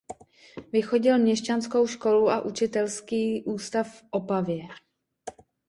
[0.73, 4.67] Vychodil měšťanskou školu a učitelský ústav v Opavě.